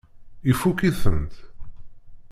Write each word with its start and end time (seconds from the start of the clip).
Ifukk-itent? 0.51 1.33